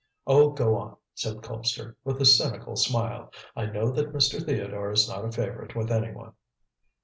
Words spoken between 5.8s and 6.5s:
anyone."